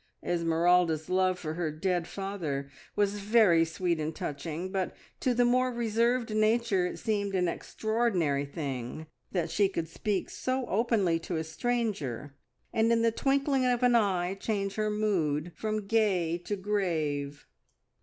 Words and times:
Esmeralda's 0.25 1.09
love 1.11 1.37
for 1.37 1.53
her 1.53 1.69
dead 1.69 2.07
father 2.07 2.71
was 2.95 3.19
very 3.19 3.63
sweet 3.63 3.99
and 3.99 4.15
touching, 4.15 4.71
but 4.71 4.95
to 5.19 5.35
the 5.35 5.45
more 5.45 5.71
reserved 5.71 6.33
nature 6.35 6.87
it 6.87 6.97
seemed 6.97 7.35
an 7.35 7.47
extraordinary 7.47 8.43
thing 8.43 9.05
that 9.31 9.51
she 9.51 9.69
could 9.69 9.87
speak 9.87 10.27
so 10.27 10.65
openly 10.65 11.19
to 11.19 11.37
a 11.37 11.43
stranger, 11.43 12.33
and 12.73 12.91
in 12.91 13.03
the 13.03 13.11
twinkling 13.11 13.63
of 13.63 13.83
an 13.83 13.93
eye 13.93 14.33
change 14.33 14.73
her 14.73 14.89
mood 14.89 15.51
from 15.55 15.85
gay 15.85 16.35
to 16.39 16.55
grave. 16.55 17.45